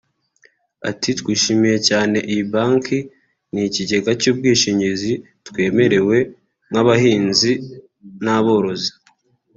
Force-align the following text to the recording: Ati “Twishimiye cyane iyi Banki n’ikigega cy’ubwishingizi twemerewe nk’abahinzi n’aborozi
Ati 0.89 1.09
“Twishimiye 1.19 1.77
cyane 1.89 2.17
iyi 2.31 2.43
Banki 2.53 2.99
n’ikigega 3.53 4.11
cy’ubwishingizi 4.21 5.13
twemerewe 5.47 6.17
nk’abahinzi 6.69 7.51
n’aborozi 8.23 8.91